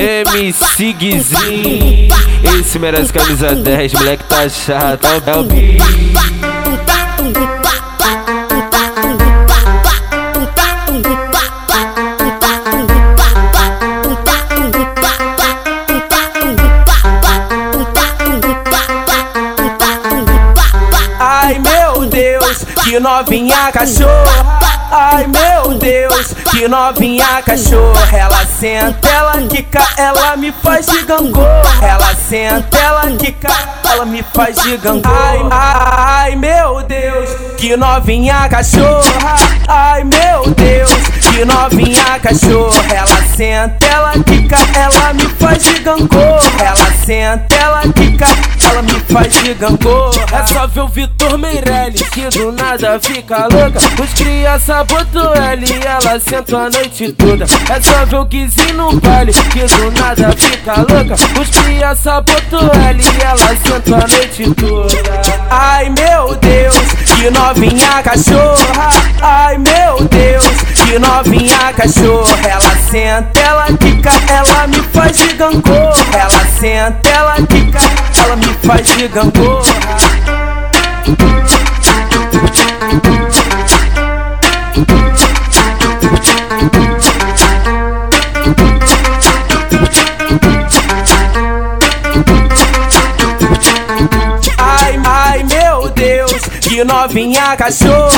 [0.00, 2.08] MC Guizinho,
[2.58, 5.46] esse merece camisa 10, moleque tá chato, é o.
[21.18, 24.60] Ai meu Deus, que novinha cachorra.
[24.90, 25.99] Ai meu Deus,
[26.50, 28.16] que novinha cachorra.
[28.16, 31.86] Ela senta, ela quica, ela me faz de gangorra.
[31.86, 33.52] Ela senta, ela quica,
[33.90, 35.50] ela me faz de gangorra.
[35.50, 39.36] Ai, ai, meu Deus, que novinha cachorra.
[39.68, 40.90] Ai meu Deus,
[41.30, 42.82] que novinha cachorra.
[42.92, 46.40] Ela senta, ela quica, ela me faz de gangorra.
[46.58, 48.26] Ela senta, ela quica,
[48.68, 50.24] ela me faz de gangorra.
[50.32, 53.78] É só ver o Vitor Meirelles que do nada fica louca.
[54.02, 57.44] Os criança botou L e ela senta a noite toda.
[57.44, 61.14] É só ver o Guizinho no baile que do nada fica louca.
[61.40, 65.40] Os criança botou L e ela senta a noite toda.
[65.50, 66.76] Ai meu Deus,
[67.16, 68.90] que novinha cachorra.
[69.20, 70.46] Ai meu Deus,
[70.84, 72.48] que novinha cachorra.
[72.48, 75.94] Ela senta, ela quica, ela me faz de gangorra.
[76.12, 77.78] Ela senta, ela quica,
[78.30, 79.64] ela me faz de gangorra.
[94.58, 98.10] Ai, ai meu Deus, que novinha cachorra.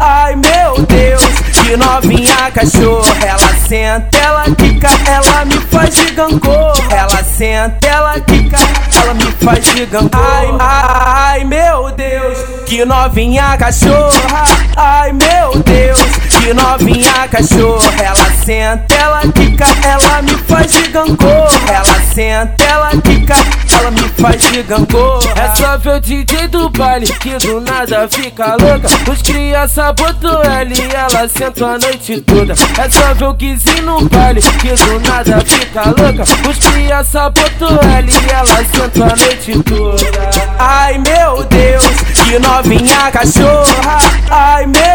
[0.00, 3.14] Ai meu Deus, que novinha cachorra.
[3.26, 6.74] Ela senta, ela quica, ela me faz de gangorra.
[6.90, 8.58] Ela senta, ela quica,
[9.02, 10.22] ela me faz de gangorra.
[10.22, 14.44] Ai, ai, ai meu Deus, que novinha cachorra.
[14.76, 15.98] Ai meu Deus,
[16.44, 17.90] que novinha cachorra.
[18.02, 20.92] Ela senta, ela quica, ela me faz de.
[20.94, 23.34] Ela senta, ela quica,
[23.72, 24.60] ela me faz de.
[24.60, 28.88] É só ver o DJ do baile que do nada fica louca.
[29.10, 32.52] Os criança botou L e ela senta a noite toda.
[32.52, 36.24] É só ver o Guizinho no baile que do nada fica louca.
[36.48, 40.04] Os criança botou L e ela senta a noite toda.
[40.58, 41.86] Ai meu Deus,
[42.24, 43.98] que novinha cachorra.
[44.30, 44.93] Ai meu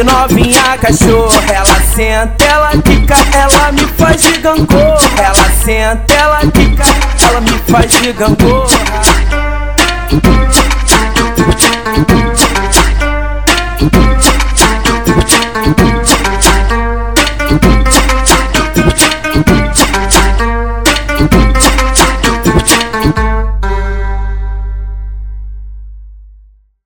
[0.00, 1.52] que novinha cachorra.
[1.52, 4.98] Ela senta, ela quica, ela me faz de gangorra.
[5.18, 6.84] Ela senta, ela quica,
[7.28, 9.30] ela me faz de gangorra.